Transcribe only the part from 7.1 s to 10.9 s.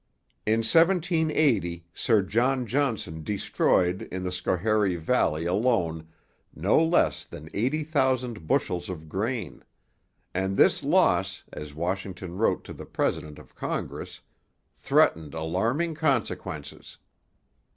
than eighty thousand bushels of grain; and this